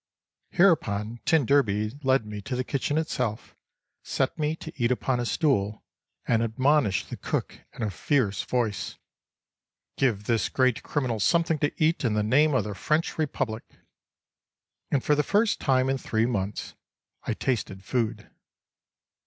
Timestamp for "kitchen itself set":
2.63-4.35